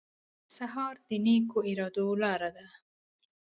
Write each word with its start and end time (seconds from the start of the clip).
سهار 0.55 0.95
د 1.07 1.09
نیکو 1.25 1.59
ارادو 1.71 2.07
لاره 2.23 2.49
ده. 2.57 2.65